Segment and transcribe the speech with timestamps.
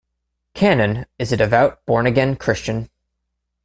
[0.55, 2.89] Cannon is a devout born again Christian.